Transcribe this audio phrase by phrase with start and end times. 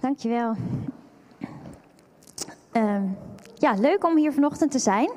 [0.00, 0.54] Dankjewel.
[2.72, 3.04] Ehm
[3.58, 5.10] ja, leuk om hier vanochtend te zijn.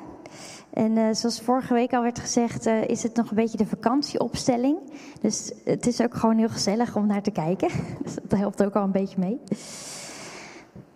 [0.70, 3.66] En eh, zoals vorige week al werd gezegd, eh, is het nog een beetje de
[3.66, 4.78] vakantieopstelling.
[5.20, 7.68] Dus het is ook gewoon heel gezellig om naar te kijken.
[8.04, 9.40] Dus dat helpt ook al een beetje mee.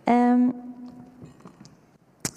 [0.04, 0.48] Ehm,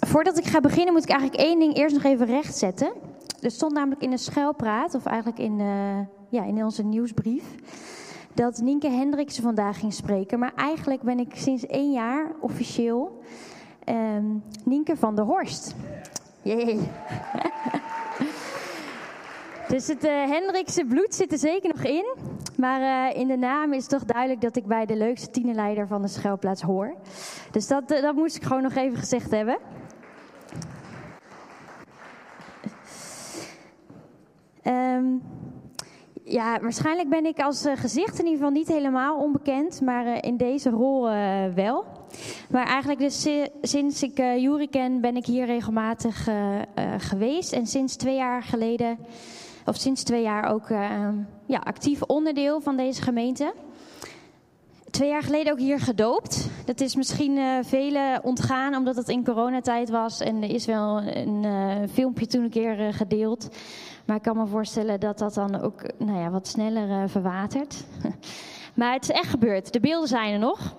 [0.00, 2.92] voordat ik ga beginnen moet ik eigenlijk één ding eerst nog even rechtzetten.
[3.40, 7.44] Er stond namelijk in de schuilpraat, of eigenlijk in, eh, ja, in onze nieuwsbrief,
[8.38, 10.38] dat Nienke Hendriksen vandaag ging spreken.
[10.38, 13.22] Maar eigenlijk ben ik sinds één jaar officieel
[13.84, 14.24] ehm,
[14.64, 15.74] Nienke van der Horst.
[16.42, 16.80] Jee.
[19.68, 22.16] dus het uh, Hendrikse bloed zit er zeker nog in.
[22.56, 26.02] Maar uh, in de naam is toch duidelijk dat ik bij de leukste tienerleider van
[26.02, 26.94] de schuilplaats hoor.
[27.50, 29.58] Dus dat, uh, dat moest ik gewoon nog even gezegd hebben.
[34.62, 35.22] Um,
[36.28, 40.16] ja, waarschijnlijk ben ik als uh, gezicht in ieder geval niet helemaal onbekend, maar uh,
[40.20, 41.84] in deze rol uh, wel.
[42.50, 43.28] Maar eigenlijk dus
[43.62, 46.28] sinds ik uh, Jury ken, ben ik hier regelmatig
[46.98, 47.52] geweest.
[47.52, 48.98] En sinds twee jaar geleden,
[49.66, 50.68] of sinds twee jaar ook
[51.46, 53.54] ja, actief onderdeel van deze gemeente.
[54.90, 56.47] Twee jaar geleden ook hier gedoopt.
[56.68, 60.20] Dat is misschien uh, velen ontgaan omdat het in coronatijd was.
[60.20, 63.48] En er is wel een uh, filmpje toen een keer uh, gedeeld.
[64.06, 67.84] Maar ik kan me voorstellen dat dat dan ook nou ja, wat sneller verwatert.
[68.76, 69.72] maar het is echt gebeurd.
[69.72, 70.76] De beelden zijn er nog.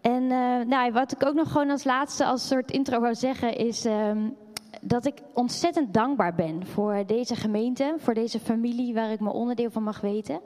[0.00, 0.26] En
[0.68, 3.84] nou, wat ik ook nog gewoon als laatste als soort intro wou zeggen is...
[3.84, 4.28] ehm,
[4.80, 9.70] dat ik ontzettend dankbaar ben voor deze gemeente, voor deze familie waar ik me onderdeel
[9.70, 10.40] van mag weten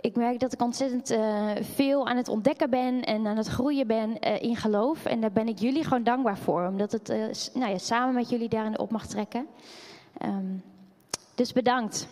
[0.00, 3.86] ik merk dat ik ontzettend uh, veel aan het ontdekken ben en aan het groeien
[3.86, 5.04] ben uh, in geloof.
[5.04, 8.28] En daar ben ik jullie gewoon dankbaar voor, omdat het uh, nou ja, samen met
[8.28, 9.46] jullie daarin op mag trekken.
[10.24, 10.62] Um,
[11.34, 12.08] dus bedankt.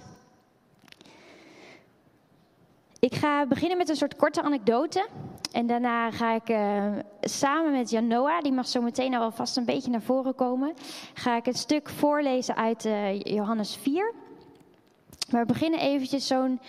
[2.98, 5.08] Ik ga beginnen met een soort korte anekdote.
[5.52, 6.56] En daarna ga ik
[7.20, 10.74] samen met Janoa, die mag zo meteen al vast een beetje naar voren komen,
[11.14, 12.82] ga ik een stuk voorlezen uit
[13.22, 14.14] Johannes 4.
[15.30, 16.60] Maar we beginnen eventjes zo'n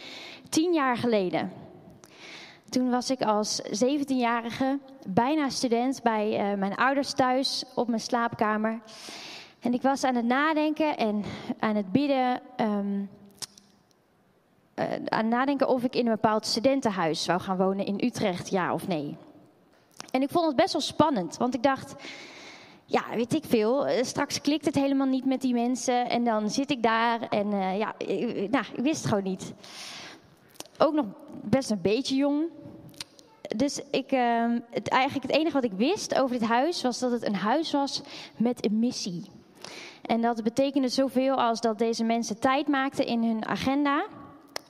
[0.49, 1.51] tien jaar geleden.
[2.69, 8.81] Toen was ik als 17-jarige bijna student bij uh, mijn ouders thuis op mijn slaapkamer.
[9.59, 11.23] En ik was aan het nadenken en
[11.59, 12.41] aan het bidden.
[12.57, 13.09] Um,
[14.75, 18.49] uh, aan het nadenken of ik in een bepaald studentenhuis zou gaan wonen in Utrecht,
[18.49, 19.17] ja of nee.
[20.11, 21.95] En ik vond het best wel spannend, want ik dacht,
[22.85, 23.87] ja, weet ik veel.
[24.01, 26.09] Straks klikt het helemaal niet met die mensen.
[26.09, 29.53] En dan zit ik daar en ja, ik, nou, ik wist het gewoon niet.
[30.77, 31.05] Ook nog
[31.41, 32.43] best een beetje jong.
[33.55, 37.11] Dus ik, uh, het, eigenlijk het enige wat ik wist over dit huis was dat
[37.11, 38.01] het een huis was
[38.37, 39.23] met een missie.
[40.01, 44.05] En dat betekende zoveel als dat deze mensen tijd maakten in hun agenda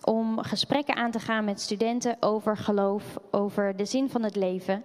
[0.04, 4.84] om gesprekken aan te gaan met studenten over geloof, over de zin van het leven.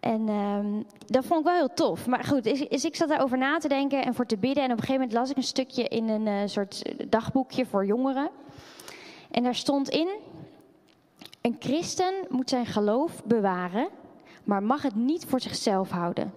[0.00, 2.06] En um, dat vond ik wel heel tof.
[2.06, 4.64] Maar goed, is, is, ik zat daarover na te denken en voor te bidden.
[4.64, 7.86] En op een gegeven moment las ik een stukje in een uh, soort dagboekje voor
[7.86, 8.30] jongeren.
[9.30, 10.08] En daar stond in:
[11.40, 13.88] Een christen moet zijn geloof bewaren,
[14.44, 16.32] maar mag het niet voor zichzelf houden.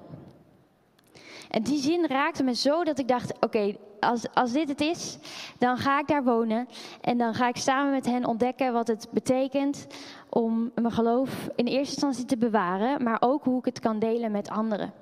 [1.50, 5.18] En die zin raakte me zo dat ik dacht: oké, als, als dit het is,
[5.58, 6.68] dan ga ik daar wonen.
[7.02, 9.88] En dan ga ik samen met hen ontdekken wat het betekent
[10.30, 14.32] om mijn geloof in eerste instantie te bewaren, maar ook hoe ik het kan delen
[14.32, 14.94] met anderen.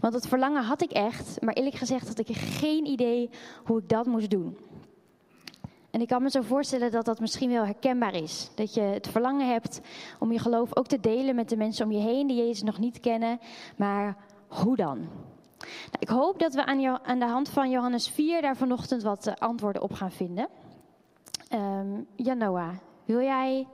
[0.00, 3.30] Want dat verlangen had ik echt, maar eerlijk gezegd had ik geen idee
[3.64, 4.58] hoe ik dat moest doen.
[5.96, 8.50] En ik kan me zo voorstellen dat dat misschien wel herkenbaar is.
[8.54, 9.80] Dat je het verlangen hebt
[10.18, 12.78] om je geloof ook te delen met de mensen om je heen die Jezus nog
[12.78, 13.40] niet kennen.
[13.76, 14.16] Maar
[14.48, 14.98] hoe dan?
[15.58, 19.26] Nou, ik hoop dat we aan, aan, de hand van Johannes 4 daar vanochtend wat
[19.26, 20.48] uh, antwoorden op gaan vinden.
[21.52, 22.70] Um, Janoa,
[23.04, 23.66] wil jij.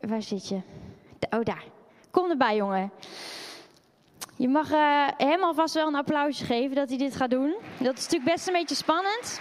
[0.00, 0.60] Waar zit je?
[1.30, 1.64] Oh, daar.
[2.10, 2.90] Kom erbij, jongen.
[4.36, 7.54] Je mag uh, hem alvast wel een applausje geven dat hij dit gaat doen.
[7.78, 9.40] Dat is natuurlijk best een beetje spannend.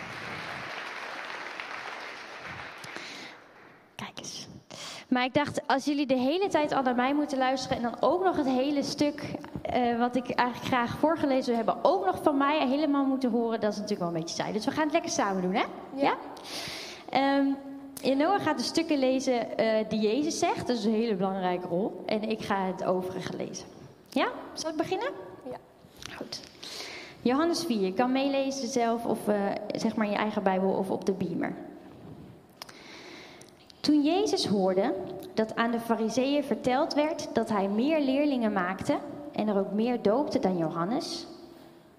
[3.98, 4.48] Kijk eens.
[5.08, 7.96] Maar ik dacht, als jullie de hele tijd al naar mij moeten luisteren en dan
[8.00, 9.24] ook nog het hele stuk
[9.76, 13.60] uh, wat ik eigenlijk graag voorgelezen wil hebben, ook nog van mij helemaal moeten horen,
[13.60, 14.54] dat is natuurlijk wel een beetje saai.
[14.54, 15.64] Dus we gaan het lekker samen doen, hè?
[15.96, 16.18] Ja?
[17.12, 17.38] ja?
[17.38, 17.56] Um,
[18.18, 22.04] Noah gaat de stukken lezen uh, die Jezus zegt, dat is een hele belangrijke rol.
[22.06, 23.66] En ik ga het overige lezen.
[24.10, 24.28] Ja?
[24.54, 25.10] Zal ik beginnen?
[25.50, 25.58] Ja.
[26.16, 26.42] Goed.
[27.22, 29.36] Johannes 4, je kan meelezen zelf of uh,
[29.76, 31.56] zeg maar in je eigen Bijbel of op de beamer.
[33.88, 34.94] Toen Jezus hoorde
[35.34, 38.98] dat aan de fariseeën verteld werd dat hij meer leerlingen maakte
[39.32, 41.28] en er ook meer doopte dan Johannes.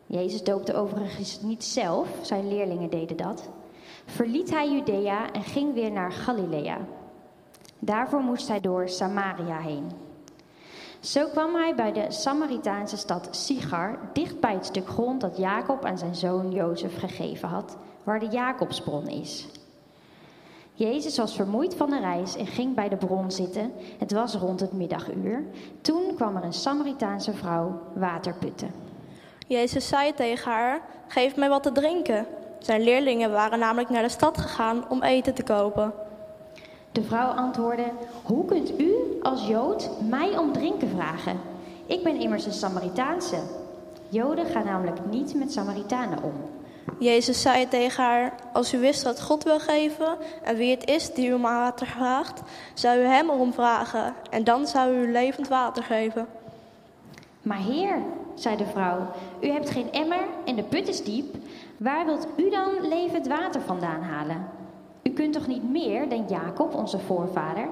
[0.07, 3.49] Jezus doopte overigens niet zelf, zijn leerlingen deden dat.
[4.05, 6.79] Verliet hij Judea en ging weer naar Galilea.
[7.79, 9.91] Daarvoor moest hij door Samaria heen.
[11.01, 15.85] Zo kwam hij bij de Samaritaanse stad Sigar, dicht bij het stuk grond dat Jacob
[15.85, 19.58] aan zijn zoon Jozef gegeven had, waar de Jacobsbron is.
[20.79, 23.73] Jezus was vermoeid van de reis en ging bij de bron zitten.
[23.99, 25.45] Het was rond het middaguur.
[25.81, 28.71] Toen kwam er een Samaritaanse vrouw water putten.
[29.47, 32.27] Jezus zei tegen haar: Geef mij wat te drinken.
[32.59, 35.93] Zijn leerlingen waren namelijk naar de stad gegaan om eten te kopen.
[36.93, 37.91] De vrouw antwoordde:
[38.23, 41.41] Hoe kunt u als Jood mij om drinken vragen?
[41.87, 43.39] Ik ben immers een Samaritaanse.
[44.09, 46.58] Joden gaan namelijk niet met Samaritanen om.
[46.99, 51.15] Jezus zei tegen haar: Als u wist wat God wil geven en wie het is
[51.15, 52.43] die u om water vraagt,
[52.75, 56.27] zou u hem erom vragen en dan zou u levend water geven.
[57.43, 58.03] Maar heer,
[58.35, 58.99] zei de vrouw,
[59.41, 61.37] u hebt geen emmer en de put is diep.
[61.77, 64.47] Waar wilt u dan levend water vandaan halen?
[65.03, 67.69] U kunt toch niet meer dan Jacob, onze voorvader?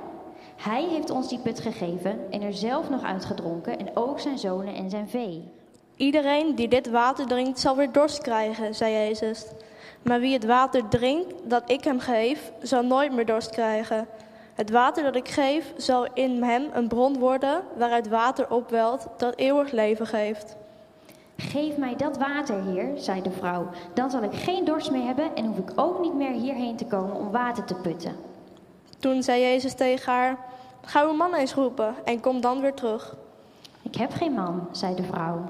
[0.56, 4.74] Hij heeft ons die put gegeven en er zelf nog uitgedronken en ook zijn zonen
[4.74, 5.48] en zijn vee.
[5.96, 9.44] Iedereen die dit water drinkt, zal weer dorst krijgen, zei Jezus.
[10.02, 14.06] Maar wie het water drinkt dat ik hem geef, zal nooit meer dorst krijgen.
[14.54, 19.36] Het water dat ik geef, zal in hem een bron worden waaruit water opwelt dat
[19.36, 20.56] eeuwig leven geeft.
[21.36, 23.68] Geef mij dat water, heer, zei de vrouw.
[23.94, 26.84] Dan zal ik geen dorst meer hebben en hoef ik ook niet meer hierheen te
[26.84, 28.16] komen om water te putten.
[28.98, 30.38] Toen zei Jezus tegen haar:
[30.82, 33.16] Ga uw man eens roepen en kom dan weer terug.
[33.82, 35.44] Ik heb geen man, zei de vrouw.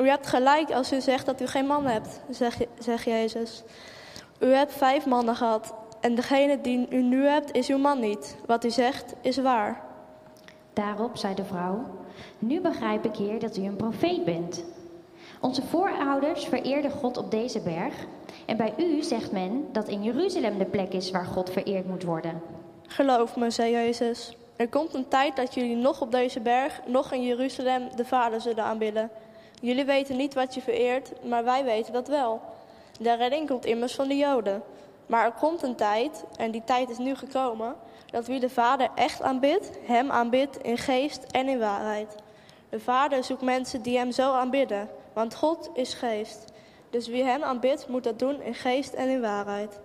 [0.00, 3.62] U hebt gelijk als u zegt dat u geen man hebt, zegt zeg Jezus.
[4.38, 8.36] U hebt vijf mannen gehad en degene die u nu hebt is uw man niet.
[8.46, 9.82] Wat u zegt is waar.
[10.72, 11.84] Daarop zei de vrouw:
[12.38, 14.64] Nu begrijp ik, heer, dat u een profeet bent.
[15.40, 17.94] Onze voorouders vereerden God op deze berg.
[18.46, 22.04] En bij u zegt men dat in Jeruzalem de plek is waar God vereerd moet
[22.04, 22.42] worden.
[22.82, 24.36] Geloof me, zei Jezus.
[24.56, 28.40] Er komt een tijd dat jullie nog op deze berg, nog in Jeruzalem de Vader
[28.40, 29.10] zullen aanbidden.
[29.60, 32.40] Jullie weten niet wat je vereert, maar wij weten dat wel.
[33.00, 34.62] De redding komt immers van de Joden.
[35.06, 37.74] Maar er komt een tijd, en die tijd is nu gekomen,
[38.10, 42.14] dat wie de Vader echt aanbidt, hem aanbidt in geest en in waarheid.
[42.68, 46.52] De Vader zoekt mensen die hem zo aanbidden, want God is geest.
[46.90, 49.80] Dus wie hem aanbidt, moet dat doen in geest en in waarheid.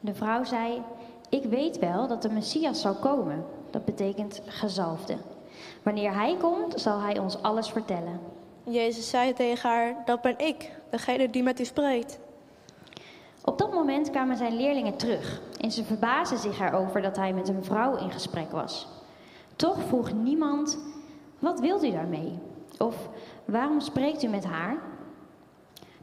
[0.00, 0.82] De vrouw zei:
[1.28, 3.44] Ik weet wel dat de Messias zal komen.
[3.70, 5.16] Dat betekent gezalfde.
[5.82, 8.20] Wanneer hij komt, zal hij ons alles vertellen.
[8.66, 12.18] Jezus zei tegen haar: Dat ben ik, degene die met u spreekt.
[13.44, 17.48] Op dat moment kwamen zijn leerlingen terug en ze verbaasden zich erover dat hij met
[17.48, 18.88] een vrouw in gesprek was.
[19.56, 20.78] Toch vroeg niemand:
[21.38, 22.38] Wat wilt u daarmee?
[22.78, 23.08] Of
[23.44, 24.76] waarom spreekt u met haar?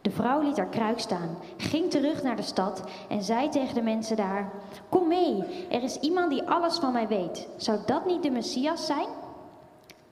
[0.02, 3.82] De vrouw liet haar kruik staan, ging terug naar de stad en zei tegen de
[3.82, 4.52] mensen daar:
[4.90, 7.48] Kom mee, er is iemand die alles van mij weet.
[7.58, 9.08] Zou dat niet de Messias zijn?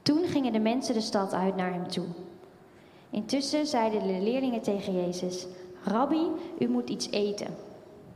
[0.01, 2.05] Toen gingen de mensen de stad uit naar hem toe.
[3.09, 5.45] Intussen zeiden de leerlingen tegen Jezus:
[5.83, 6.27] Rabbi,
[6.59, 7.55] u moet iets eten.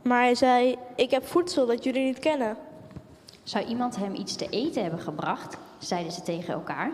[0.02, 2.56] Maar hij zei: Ik heb voedsel dat jullie niet kennen.
[3.42, 5.56] Zou iemand hem iets te eten hebben gebracht?
[5.78, 6.92] zeiden ze tegen elkaar.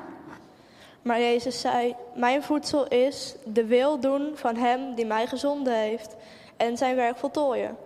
[1.02, 6.16] Maar Jezus zei: Mijn voedsel is de wil doen van Hem die mij gezonden heeft
[6.56, 7.76] en zijn werk voltooien.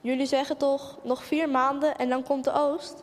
[0.00, 3.02] Jullie zeggen toch nog vier maanden en dan komt de oogst?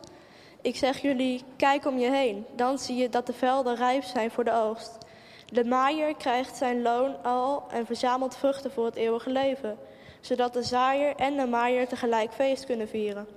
[0.62, 2.46] Ik zeg jullie: kijk om je heen.
[2.56, 4.98] Dan zie je dat de velden rijp zijn voor de oogst.
[5.46, 9.78] De maaier krijgt zijn loon al en verzamelt vruchten voor het eeuwige leven,
[10.20, 13.28] zodat de zaaier en de maaier tegelijk feest kunnen vieren.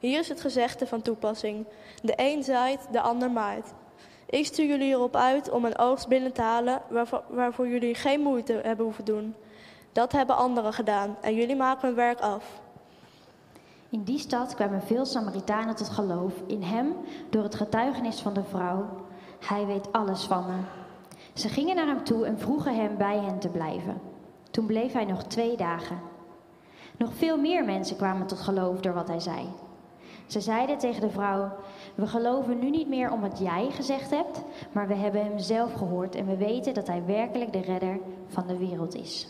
[0.00, 1.66] Hier is het gezegde van toepassing:
[2.02, 3.74] de een zaait, de ander maait.
[4.26, 6.82] Ik stuur jullie erop uit om een oogst binnen te halen
[7.28, 9.34] waarvoor, jullie geen moeite hebben hoeven doen.
[9.92, 12.60] Dat hebben anderen gedaan en jullie maken hun werk af.
[13.88, 16.96] In die stad kwamen veel Samaritanen tot geloof in hem
[17.30, 19.06] door het getuigenis van de vrouw.
[19.46, 20.83] Hij weet alles van me.
[21.34, 24.00] Ze gingen naar hem toe en vroegen hem bij hen te blijven.
[24.50, 25.98] Toen bleef hij nog twee dagen.
[26.96, 29.48] Nog veel meer mensen kwamen tot geloof door wat hij zei.
[30.26, 31.52] Ze zeiden tegen de vrouw:
[31.94, 35.72] We geloven nu niet meer om wat jij gezegd hebt, maar we hebben hem zelf
[35.72, 37.98] gehoord en we weten dat hij werkelijk de redder
[38.28, 39.28] van de wereld is.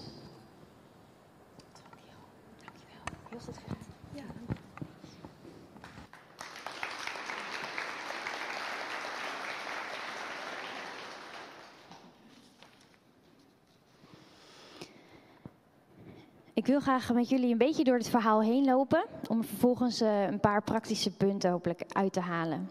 [16.55, 20.23] Ik wil graag met jullie een beetje door het verhaal heen lopen, om vervolgens uh,
[20.23, 22.71] een paar praktische punten hopelijk uit te halen.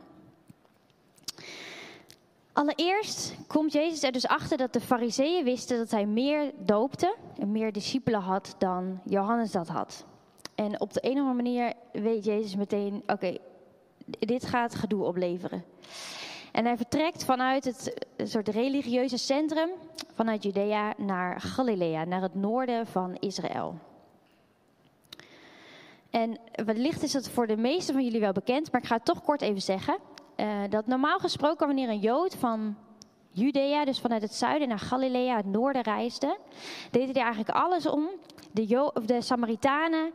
[2.53, 7.51] Allereerst komt Jezus er dus achter dat de fariseeën wisten dat hij meer doopte en
[7.51, 10.05] meer discipelen had dan Johannes dat had.
[10.55, 13.37] En op de een of andere manier weet Jezus meteen, oké,
[14.05, 15.63] dit gaat gedoe opleveren.
[16.51, 19.69] En hij vertrekt vanuit het soort religieuze centrum,
[20.13, 23.75] vanuit Judea naar Galilea, naar het noorden van Israël.
[26.09, 29.05] En wellicht is dat voor de meesten van jullie wel bekend, maar ik ga het
[29.05, 29.97] toch kort even zeggen.
[30.37, 32.75] Uh, dat normaal gesproken wanneer een Jood van
[33.29, 36.37] Judea, dus vanuit het zuiden naar Galilea, het noorden reisde,
[36.91, 38.09] deed hij eigenlijk alles om
[38.51, 40.11] de, de Samaritanen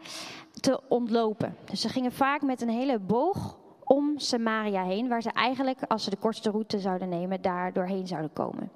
[0.61, 1.57] te ontlopen.
[1.65, 6.05] Dus ze gingen vaak met een hele boog om Samaria heen, waar ze eigenlijk, als
[6.05, 8.71] ze de kortste route zouden nemen, daar doorheen zouden komen.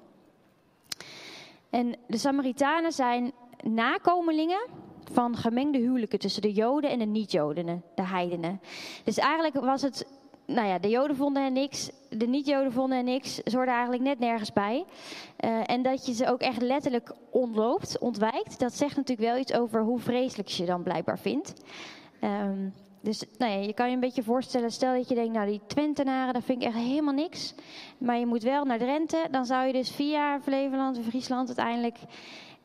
[1.73, 3.31] En de Samaritanen zijn
[3.63, 4.67] nakomelingen
[5.11, 8.61] van gemengde huwelijken tussen de Joden en de niet-Joden, de heidenen.
[9.03, 10.07] Dus eigenlijk was het,
[10.45, 14.03] nou ja, de Joden vonden er niks, de niet-Joden vonden er niks, ze hoorden eigenlijk
[14.03, 14.85] net nergens bij.
[15.45, 19.53] Uh, en dat je ze ook echt letterlijk ontloopt, ontwijkt, dat zegt natuurlijk wel iets
[19.53, 21.53] over hoe vreselijk je dan blijkbaar vindt.
[22.21, 22.73] Um,
[23.03, 26.33] dus nou je kan je een beetje voorstellen, stel dat je denkt, nou die Twentenaren,
[26.33, 27.53] dat vind ik echt helemaal niks.
[27.97, 31.97] Maar je moet wel naar Drenthe, dan zou je dus via Flevoland of Friesland uiteindelijk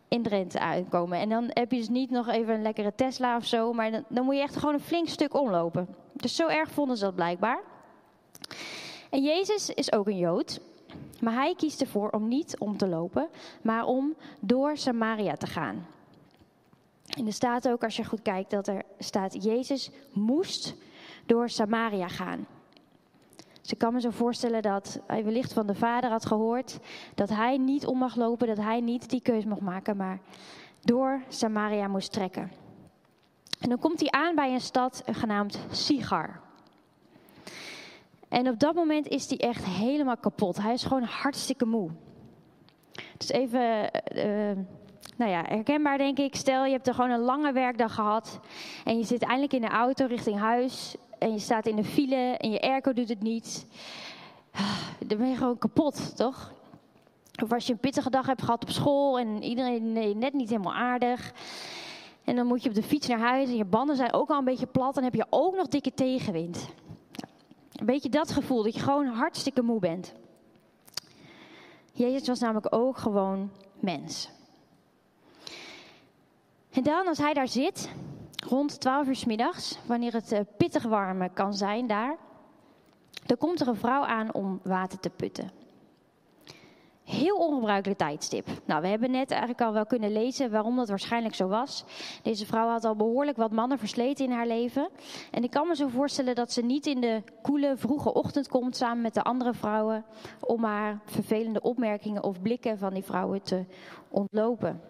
[0.08, 1.18] in Drenthe uitkomen.
[1.18, 4.04] En dan heb je dus niet nog even een lekkere Tesla of zo, maar dan,
[4.08, 5.88] dan moet je echt gewoon een flink stuk omlopen.
[6.12, 7.60] Dus zo erg vonden ze dat blijkbaar.
[9.10, 10.60] En Jezus is ook een Jood,
[11.20, 13.28] maar hij kiest ervoor om niet om te lopen,
[13.62, 15.86] maar om door Samaria te gaan.
[17.16, 20.74] En er staat ook, als je goed kijkt, dat er staat: Jezus moest
[21.26, 22.46] door Samaria gaan.
[23.60, 26.78] Dus ik kan me zo voorstellen dat hij wellicht van de vader had gehoord
[27.14, 30.20] dat hij niet om mag lopen, dat hij niet die keus mag maken, maar
[30.80, 32.52] door Samaria moest trekken.
[33.60, 36.40] En dan komt hij aan bij een stad genaamd Sigar.
[38.28, 40.56] En op dat moment is hij echt helemaal kapot.
[40.56, 41.90] Hij is gewoon hartstikke moe.
[43.16, 44.64] Dus even uh,
[45.16, 46.34] nou ja, herkenbaar denk ik.
[46.34, 48.40] Stel, je hebt er gewoon een lange werkdag gehad.
[48.84, 50.96] En je zit eindelijk in de auto richting huis.
[51.18, 53.66] En je staat in de file en je airco doet het niet.
[55.06, 56.52] Dan ben je gewoon kapot, toch?
[57.42, 60.74] Of als je een pittige dag hebt gehad op school en iedereen net niet helemaal
[60.74, 61.32] aardig.
[62.24, 64.38] En dan moet je op de fiets naar huis en je banden zijn ook al
[64.38, 64.94] een beetje plat.
[64.94, 66.68] Dan heb je ook nog dikke tegenwind.
[67.72, 70.12] Een beetje dat gevoel, dat je gewoon hartstikke moe bent.
[71.92, 73.50] Jezus was namelijk ook gewoon
[73.80, 74.30] mens.
[76.70, 77.90] En dan, als hij daar zit,
[78.46, 82.16] rond 12 uur s middags, wanneer het uh, pittig warm kan zijn daar,
[83.26, 85.50] dan komt er een vrouw aan om water te putten.
[87.04, 88.48] Heel ongebruikelijk tijdstip.
[88.64, 91.84] Nou, we hebben net eigenlijk al wel kunnen lezen waarom dat waarschijnlijk zo was.
[92.22, 94.88] Deze vrouw had al behoorlijk wat mannen versleten in haar leven.
[95.30, 98.76] En ik kan me zo voorstellen dat ze niet in de koele, vroege ochtend komt
[98.76, 100.04] samen met de andere vrouwen
[100.40, 103.64] om haar vervelende opmerkingen of blikken van die vrouwen te
[104.08, 104.80] ontlopen.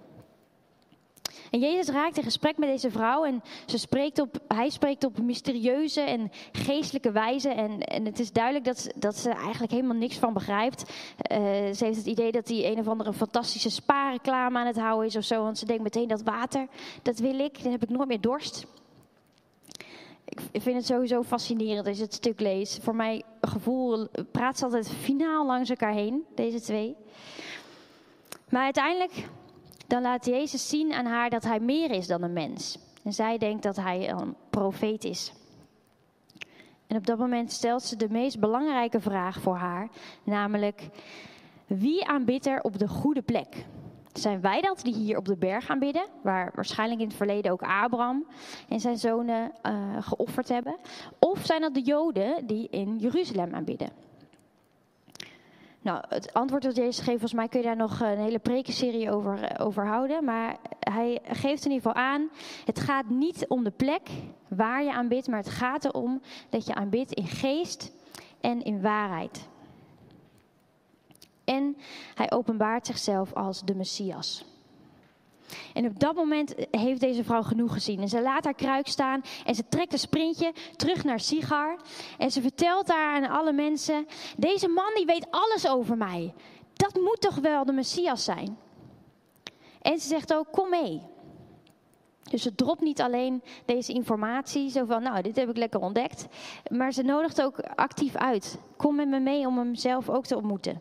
[1.50, 5.18] En Jezus raakt in gesprek met deze vrouw en ze spreekt op, hij spreekt op
[5.18, 7.48] mysterieuze en geestelijke wijze.
[7.48, 10.82] En, en het is duidelijk dat, dat ze eigenlijk helemaal niks van begrijpt.
[10.82, 11.38] Uh,
[11.72, 15.16] ze heeft het idee dat hij een of andere fantastische spaarreclame aan het houden is
[15.16, 15.42] of zo.
[15.42, 16.66] Want ze denkt meteen dat water,
[17.02, 18.66] dat wil ik, dan heb ik nooit meer dorst.
[20.52, 22.82] Ik vind het sowieso fascinerend als je het stuk leest.
[22.82, 26.96] Voor mijn gevoel praat ze altijd finaal langs elkaar heen, deze twee.
[28.48, 29.28] Maar uiteindelijk
[29.88, 32.78] dan laat Jezus zien aan haar dat hij meer is dan een mens.
[33.04, 35.32] En zij denkt dat hij een profeet is.
[36.86, 39.88] En op dat moment stelt ze de meest belangrijke vraag voor haar,
[40.24, 40.88] namelijk:
[41.66, 43.66] wie aanbidt er op de goede plek?
[44.12, 47.62] Zijn wij dat die hier op de berg aanbidden, waar waarschijnlijk in het verleden ook
[47.62, 48.26] Abraham
[48.68, 50.76] en zijn zonen uh, geofferd hebben?
[51.18, 54.07] Of zijn dat de Joden die in Jeruzalem aanbidden?
[55.82, 59.10] Nou, het antwoord dat Jezus geeft, volgens mij kun je daar nog een hele prekenserie
[59.10, 60.24] over, eh, over houden.
[60.24, 62.30] Maar hij geeft in ieder geval aan,
[62.64, 64.08] het gaat niet om de plek
[64.48, 67.92] waar je aanbidt, maar het gaat erom dat je aanbidt in geest
[68.40, 69.48] en in waarheid.
[71.44, 71.76] En
[72.14, 74.57] hij openbaart zichzelf als de Messias.
[75.74, 78.00] En op dat moment heeft deze vrouw genoeg gezien.
[78.00, 81.76] En ze laat haar kruik staan en ze trekt een sprintje terug naar Sigar.
[82.18, 86.34] En ze vertelt daar aan alle mensen: Deze man die weet alles over mij.
[86.72, 88.58] Dat moet toch wel de Messias zijn?
[89.82, 91.02] En ze zegt ook: Kom mee.
[92.30, 96.26] Dus ze dropt niet alleen deze informatie, zo van, nou, dit heb ik lekker ontdekt.
[96.70, 98.58] Maar ze nodigt ook actief uit.
[98.76, 100.80] Kom met me mee om hem zelf ook te ontmoeten.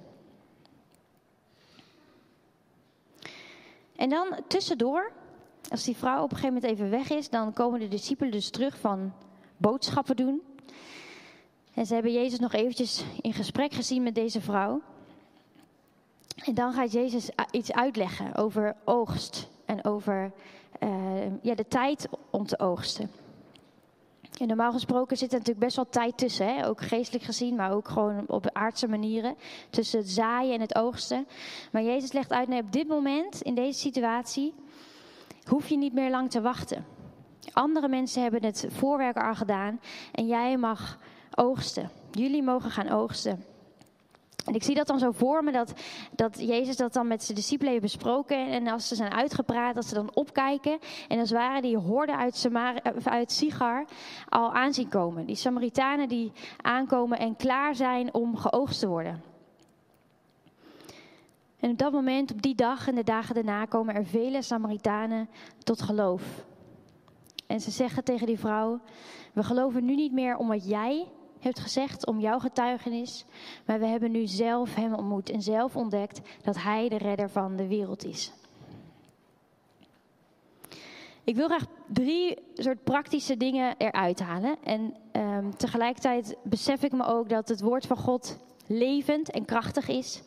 [3.97, 5.11] En dan tussendoor,
[5.69, 8.49] als die vrouw op een gegeven moment even weg is, dan komen de discipelen dus
[8.49, 9.13] terug van
[9.57, 10.41] boodschappen doen.
[11.73, 14.81] En ze hebben Jezus nog eventjes in gesprek gezien met deze vrouw.
[16.45, 20.31] En dan gaat Jezus iets uitleggen over oogst en over
[20.79, 20.89] uh,
[21.41, 23.11] ja, de tijd om te oogsten.
[24.45, 26.67] Normaal gesproken zit er natuurlijk best wel tijd tussen, hè?
[26.67, 29.35] ook geestelijk gezien, maar ook gewoon op aardse manieren,
[29.69, 31.27] tussen het zaaien en het oogsten.
[31.71, 34.53] Maar Jezus legt uit, nee, op dit moment, in deze situatie,
[35.49, 36.85] hoef je niet meer lang te wachten.
[37.53, 39.79] Andere mensen hebben het voorwerk al gedaan
[40.11, 40.97] en jij mag
[41.35, 41.89] oogsten.
[42.11, 43.43] Jullie mogen gaan oogsten.
[44.47, 45.73] En ik zie dat dan zo voor me, dat,
[46.15, 48.51] dat Jezus dat dan met zijn discipelen heeft besproken.
[48.51, 50.79] En als ze zijn uitgepraat, dat ze dan opkijken.
[51.07, 53.85] En als waren die horden uit, Samar, uit Sigar
[54.29, 55.25] al aanzien komen.
[55.25, 59.21] Die Samaritanen die aankomen en klaar zijn om geoogst te worden.
[61.59, 65.29] En op dat moment, op die dag en de dagen daarna, komen er vele Samaritanen
[65.63, 66.45] tot geloof.
[67.47, 68.79] En ze zeggen tegen die vrouw:
[69.33, 71.07] We geloven nu niet meer om wat jij
[71.47, 73.25] hebt gezegd, om jouw getuigenis.
[73.65, 77.55] Maar we hebben nu zelf hem ontmoet en zelf ontdekt dat hij de redder van
[77.55, 78.31] de wereld is.
[81.23, 84.55] Ik wil graag drie soort praktische dingen eruit halen.
[84.63, 88.37] En um, tegelijkertijd besef ik me ook dat het woord van God
[88.67, 90.21] levend en krachtig is.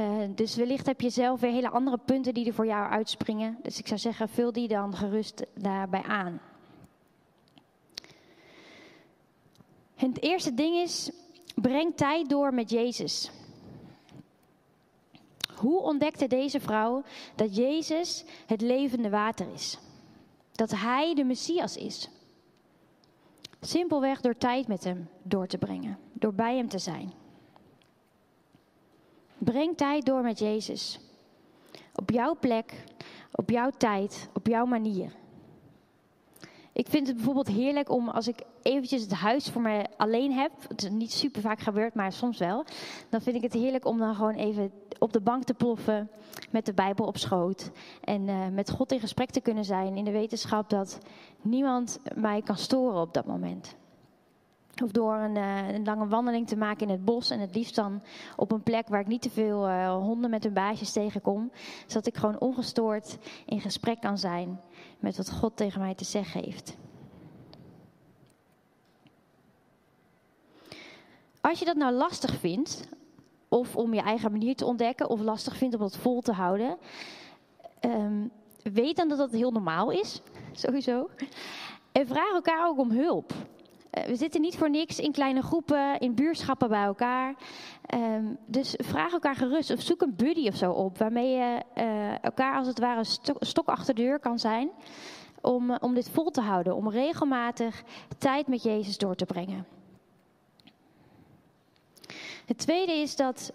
[0.00, 3.58] Uh, dus wellicht heb je zelf weer hele andere punten die er voor jou uitspringen.
[3.62, 6.40] Dus ik zou zeggen, vul die dan gerust daarbij aan.
[10.04, 11.10] Het eerste ding is,
[11.54, 13.30] breng tijd door met Jezus.
[15.56, 17.02] Hoe ontdekte deze vrouw
[17.34, 19.78] dat Jezus het levende water is?
[20.52, 22.08] Dat Hij de Messias is?
[23.60, 27.12] Simpelweg door tijd met Hem door te brengen, door bij Hem te zijn.
[29.38, 31.00] Breng tijd door met Jezus.
[31.94, 32.84] Op jouw plek,
[33.32, 35.12] op jouw tijd, op jouw manier.
[36.74, 40.50] Ik vind het bijvoorbeeld heerlijk om als ik eventjes het huis voor mij alleen heb.
[40.68, 42.64] Het is niet super vaak gebeurd, maar soms wel.
[43.08, 46.10] Dan vind ik het heerlijk om dan gewoon even op de bank te ploffen
[46.50, 47.70] met de Bijbel op schoot.
[48.00, 50.98] En uh, met God in gesprek te kunnen zijn in de wetenschap dat
[51.42, 53.76] niemand mij kan storen op dat moment.
[54.82, 57.30] Of door een, uh, een, lange wandeling te maken in het bos.
[57.30, 58.02] En het liefst dan
[58.36, 61.50] op een plek waar ik niet te veel uh, honden met hun baasjes tegenkom.
[61.86, 64.60] Zodat ik gewoon ongestoord in gesprek kan zijn
[65.04, 66.76] met wat God tegen mij te zeggen heeft.
[71.40, 72.88] Als je dat nou lastig vindt,
[73.48, 76.78] of om je eigen manier te ontdekken, of lastig vindt om dat vol te houden,
[77.80, 78.30] um,
[78.62, 81.08] weet dan dat dat heel normaal is, sowieso.
[81.92, 83.32] En vraag elkaar ook om hulp.
[83.98, 87.34] Uh, we zitten niet voor niks in kleine groepen, in buurschappen bij elkaar.
[87.94, 92.24] Um, dus vraag elkaar gerust of zoek een buddy of zo op, waarmee je uh,
[92.24, 93.04] elkaar als het ware
[93.38, 94.70] stok, achter de deur kan zijn.
[95.40, 97.82] Om, uh, om dit vol te houden, om regelmatig
[98.18, 99.66] tijd met Jezus door te brengen.
[102.46, 103.52] Het tweede is dat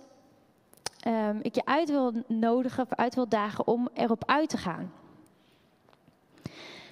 [1.08, 4.93] um, ik je uit wil nodigen, of uit wil dagen om erop uit te gaan.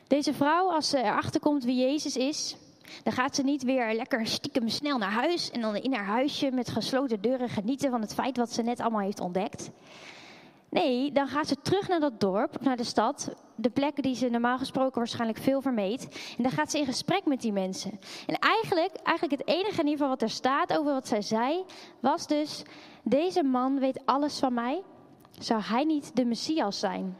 [0.07, 2.57] Deze vrouw, als ze erachter komt wie Jezus is,
[3.03, 6.51] dan gaat ze niet weer lekker stiekem snel naar huis en dan in haar huisje
[6.51, 9.71] met gesloten deuren genieten van het feit wat ze net allemaal heeft ontdekt.
[10.69, 14.29] Nee, dan gaat ze terug naar dat dorp, naar de stad, de plekken die ze
[14.29, 16.33] normaal gesproken waarschijnlijk veel vermeed.
[16.37, 17.99] En dan gaat ze in gesprek met die mensen.
[18.25, 21.63] En eigenlijk, eigenlijk het enige in ieder geval wat er staat over wat zij zei,
[21.99, 22.63] was dus:
[23.03, 24.81] deze man weet alles van mij.
[25.39, 27.17] Zou hij niet de Messias zijn?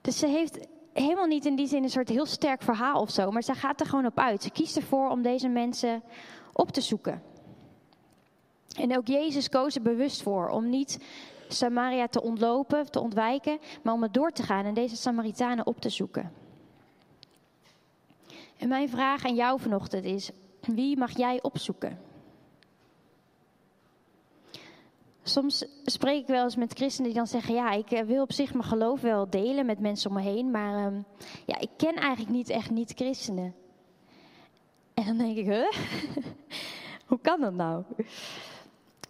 [0.00, 0.66] Dus ze heeft
[0.98, 3.80] helemaal niet in die zin een soort heel sterk verhaal of zo, maar ze gaat
[3.80, 4.42] er gewoon op uit.
[4.42, 6.02] Ze kiest ervoor om deze mensen
[6.52, 7.22] op te zoeken.
[8.76, 10.98] En ook Jezus koos er bewust voor om niet
[11.48, 15.80] Samaria te ontlopen, te ontwijken, maar om het door te gaan en deze Samaritanen op
[15.80, 16.32] te zoeken.
[18.56, 20.30] En mijn vraag aan jou vanochtend is:
[20.60, 22.07] wie mag jij opzoeken?
[25.28, 28.32] Soms spreek ik wel eens met christenen die dan zeggen: Ja, ik eh, wil op
[28.32, 31.04] zich mijn geloof wel delen met mensen om me heen, maar um,
[31.46, 33.54] ja, ik ken eigenlijk niet echt niet-christenen.
[34.94, 35.72] En dan denk ik: Huh?
[37.08, 37.84] Hoe kan dat nou?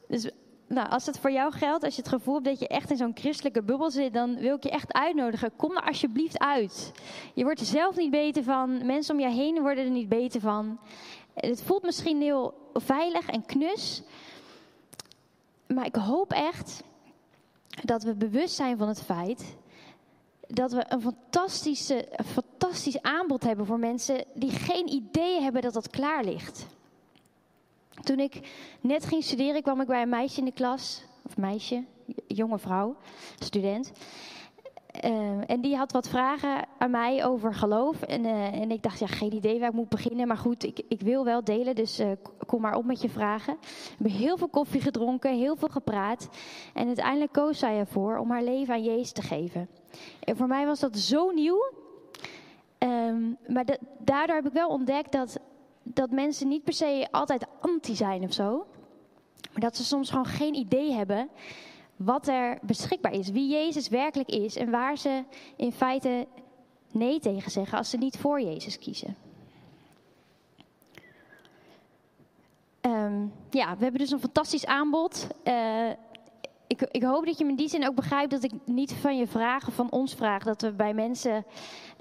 [0.08, 0.30] Dus
[0.68, 2.96] nou, als het voor jou geldt, als je het gevoel hebt dat je echt in
[2.96, 5.56] zo'n christelijke bubbel zit, dan wil ik je echt uitnodigen.
[5.56, 6.92] Kom er alsjeblieft uit.
[7.34, 8.86] Je wordt er zelf niet beter van.
[8.86, 10.78] Mensen om je heen worden er niet beter van.
[11.34, 14.02] Het voelt misschien heel veilig en knus.
[15.74, 16.82] Maar ik hoop echt
[17.84, 19.56] dat we bewust zijn van het feit
[20.48, 25.72] dat we een fantastische, een fantastisch aanbod hebben voor mensen die geen idee hebben dat
[25.72, 26.66] dat klaar ligt.
[28.02, 28.40] Toen ik
[28.80, 31.84] net ging studeren, kwam ik bij een meisje in de klas, of meisje,
[32.26, 32.96] jonge vrouw,
[33.38, 33.92] student.
[35.04, 38.02] Uh, en die had wat vragen aan mij over geloof.
[38.02, 40.26] En, uh, en ik dacht, ja, geen idee waar ik moet beginnen.
[40.26, 42.10] Maar goed, ik, ik wil wel delen, dus uh,
[42.46, 43.56] kom maar op met je vragen.
[43.60, 46.28] We hebben heel veel koffie gedronken, heel veel gepraat.
[46.74, 49.68] En uiteindelijk koos zij ervoor om haar leven aan Jezus te geven.
[50.20, 51.72] En voor mij was dat zo nieuw.
[52.78, 55.40] Ehm, maar da- daardoor heb ik wel ontdekt dat,
[55.82, 58.66] dat mensen niet per se altijd anti zijn of zo.
[59.52, 61.28] Maar dat ze soms gewoon geen idee hebben
[61.98, 63.30] wat er beschikbaar is.
[63.30, 65.24] Wie Jezus werkelijk is en waar ze
[65.56, 66.26] in feite
[66.92, 69.16] nee tegen zeggen als ze niet voor Jezus kiezen.
[72.80, 75.26] Ehm, ja, we hebben dus een fantastisch aanbod.
[75.42, 75.88] Eh,
[76.66, 79.16] ik, ik, hoop dat je me in die zin ook begrijpt dat ik niet van
[79.16, 81.44] je vraag of van ons vraag dat we bij mensen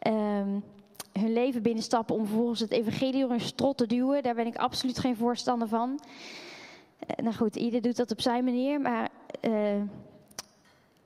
[0.08, 0.64] um,
[1.12, 4.24] hun leven binnenstappen om vervolgens het evangelie door een strot te duwen.
[4.24, 6.00] Daar ben ik absoluut geen voorstander van.
[6.00, 9.10] Uh, nou goed, ieder doet dat op zijn manier, maar,
[9.41, 9.82] uh,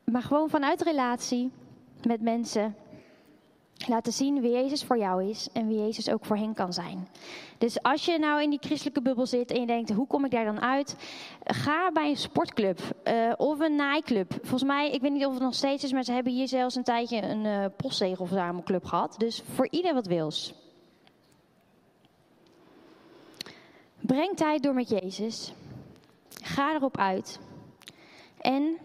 [0.04, 1.52] maar gewoon vanuit relatie
[2.04, 2.76] met mensen
[3.88, 7.08] laten zien wie Jezus voor jou is en wie Jezus ook voor hen kan zijn.
[7.58, 10.32] Dus als je nou in die christelijke bubbel zit en je denkt, hoe kom ik
[10.32, 10.96] daar dan uit?
[11.44, 14.34] Ga bij een sportclub uh, of een naaiclub.
[14.42, 16.76] Volgens mij, ik weet niet of het nog steeds is, maar ze hebben hier zelfs
[16.76, 19.16] een tijdje een uh, postzegelverzamelclub gehad.
[19.18, 20.54] Dus voor ieder wat wils.
[24.00, 25.54] Breng tijd door met Jezus.
[26.42, 27.40] Ga erop uit.
[28.42, 28.78] En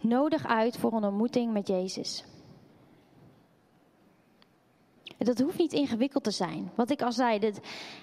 [0.00, 2.24] nodig uit voor een ontmoeting met Jezus.
[5.18, 6.70] Dat hoeft niet ingewikkeld te zijn.
[6.74, 7.38] Wat ik al zei,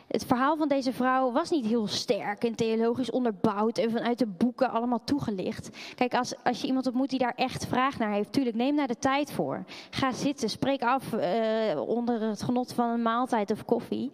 [0.07, 4.25] het, verhaal van deze vrouw was niet heel sterk en theologisch onderbouwd en vanuit de
[4.25, 5.69] boeken allemaal toegelicht.
[5.95, 8.87] Kijk, als, als je iemand ontmoet die daar echt vraag naar heeft, tuurlijk, neem daar
[8.87, 9.63] de tijd voor.
[9.89, 14.11] Ga zitten, spreek af uh, onder het genot van een maaltijd of koffie.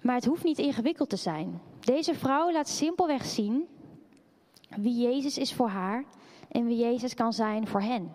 [0.00, 1.60] Maar het hoeft niet ingewikkeld te zijn.
[1.80, 3.68] Deze vrouw laat simpelweg zien
[4.76, 6.04] wie Jezus is voor haar
[6.50, 8.14] en wie Jezus kan zijn voor hen.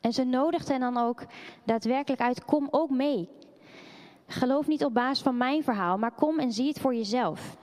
[0.00, 1.26] En ze nodigt hen dan ook
[1.64, 3.28] daadwerkelijk uit: kom ook mee.
[4.26, 7.56] Geloof niet op basis van mijn verhaal, maar kom en zie het voor jezelf.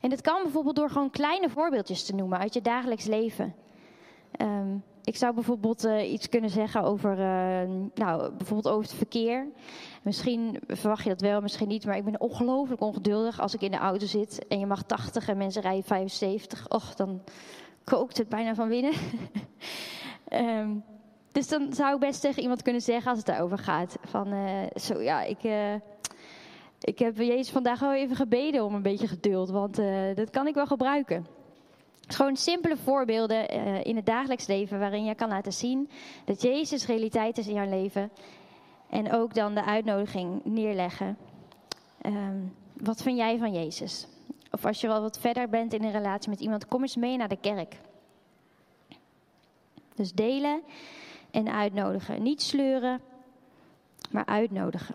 [0.00, 3.54] En dat kan bijvoorbeeld door gewoon kleine voorbeeldjes te noemen uit je dagelijks leven.
[4.40, 9.46] Um, ik zou bijvoorbeeld uh, iets kunnen zeggen over, uh, nou, bijvoorbeeld over het verkeer.
[10.02, 13.70] Misschien verwacht je dat wel, misschien niet, maar ik ben ongelooflijk ongeduldig als ik in
[13.70, 16.68] de auto zit en je mag 80 en mensen rijden 75.
[16.68, 17.22] Och, dan
[17.84, 18.92] kookt het bijna van binnen.
[20.32, 20.84] um,
[21.32, 23.96] dus dan zou ik best tegen iemand kunnen zeggen als het daarover gaat.
[24.04, 25.42] Van, uh, zo ja, ik,
[26.80, 29.80] ik heb Jezus vandaag wel even gebeden om een beetje geduld, want
[30.14, 31.33] dat kan ik wel gebruiken.
[32.06, 35.90] Gewoon simpele voorbeelden uh, in het dagelijks leven waarin je kan laten zien
[36.24, 38.10] dat Jezus realiteit is in jouw leven.
[38.90, 41.16] En ook dan de uitnodiging neerleggen.
[42.06, 44.06] Um, wat vind jij van Jezus?
[44.50, 47.16] Of als je wel wat verder bent in een relatie met iemand, kom eens mee
[47.16, 47.76] naar de kerk.
[49.94, 50.62] Dus delen
[51.30, 52.22] en uitnodigen.
[52.22, 53.00] Niet sleuren,
[54.10, 54.94] maar uitnodigen.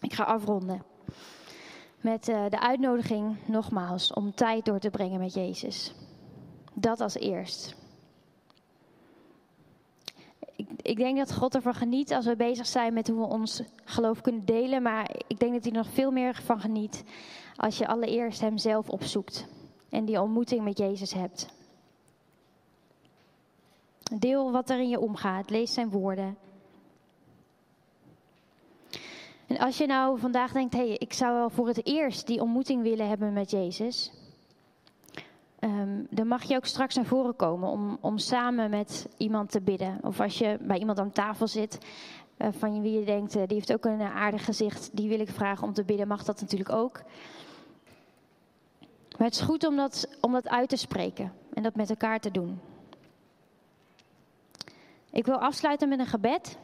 [0.00, 0.89] Ik ga afronden
[2.00, 5.94] met uh, de uitnodiging nogmaals om tijd door te brengen met Jezus.
[6.74, 7.74] Dat als eerst.
[10.56, 13.62] Ik, ik, denk dat God ervan geniet als we bezig zijn met hoe we ons
[13.84, 14.82] geloof kunnen delen.
[14.82, 17.04] Maar ik denk dat hij er nog veel meer van geniet
[17.56, 19.46] als je allereerst Hem zelf opzoekt.
[19.88, 21.48] En die ontmoeting met Jezus hebt.
[24.18, 25.50] Deel wat er in je omgaat.
[25.50, 26.36] Lees zijn woorden.
[29.50, 32.40] En als je nou vandaag denkt, hé, hey, ik zou wel voor het eerst die
[32.40, 34.12] ontmoeting willen hebben met Jezus.
[35.60, 39.60] Um, dan mag je ook straks naar voren komen om, om samen met iemand te
[39.60, 39.98] bidden.
[40.02, 41.78] Of als je bij iemand aan tafel zit,
[42.38, 45.30] uh, van wie je denkt, uh, die heeft ook een aardig gezicht, die wil ik
[45.30, 47.02] vragen om te bidden, mag dat natuurlijk ook.
[49.18, 52.20] Maar het is goed om dat, om dat uit te spreken en dat met elkaar
[52.20, 52.60] te doen.
[55.10, 56.58] Ik wil afsluiten met een gebed.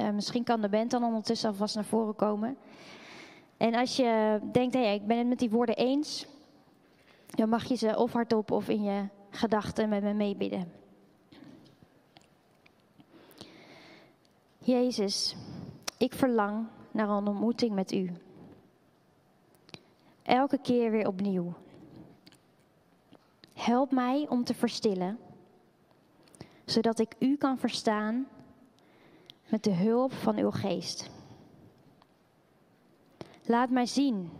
[0.00, 2.56] Uh, misschien kan de band dan ondertussen alvast naar voren komen.
[3.56, 6.26] En als je denkt, hé, ik ben het met die woorden eens,
[7.26, 10.72] dan mag je ze of hardop of in je gedachten met me meebidden.
[14.58, 15.36] Jezus,
[15.98, 18.12] ik verlang naar een ontmoeting met U.
[20.22, 21.54] Elke keer weer opnieuw.
[23.52, 25.18] Help mij om te verstillen,
[26.64, 28.26] zodat ik U kan verstaan
[29.52, 31.10] met de hulp van uw geest.
[33.44, 34.30] Laat mij zien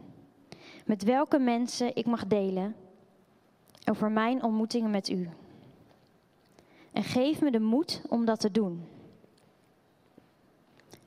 [0.87, 2.77] met welke mensen ik mag delen
[3.91, 5.29] over mijn ontmoetingen met u.
[6.93, 8.87] En geef me de moed om dat te doen.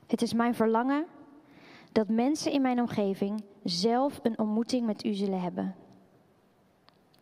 [0.06, 1.06] Het is mijn verlangen
[1.92, 5.74] dat mensen in mijn omgeving zelf een ontmoeting met u zullen hebben.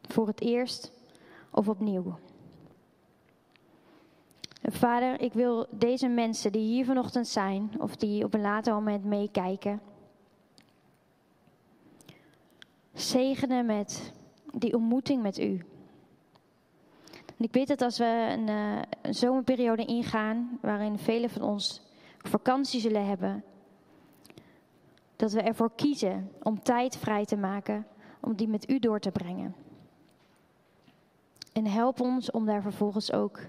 [0.03, 0.92] Voor het eerst
[1.51, 2.18] of opnieuw.
[4.72, 9.05] Vader, ik wil deze mensen die hier vanochtend zijn, of die op een later moment
[9.05, 9.81] meekijken,
[12.92, 14.12] zegenen met
[14.53, 15.64] die ontmoeting met U.
[17.37, 21.83] En ik weet dat als we een, uh, een zomerperiode ingaan, waarin velen van ons
[22.18, 23.44] vakantie zullen hebben,
[25.16, 27.87] dat we ervoor kiezen om tijd vrij te maken
[28.20, 29.55] om die met u door te brengen.
[31.53, 33.40] En help ons om daar vervolgens ook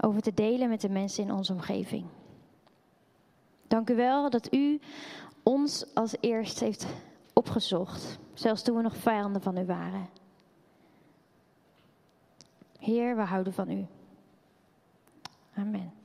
[0.00, 2.06] over te delen met de mensen in onze omgeving.
[3.68, 4.80] Dank u wel dat u
[5.42, 6.86] ons als eerst heeft
[7.32, 10.08] opgezocht, zelfs toen we nog vijanden van u waren.
[12.78, 13.86] Heer, we houden van u.
[15.54, 15.99] Amen.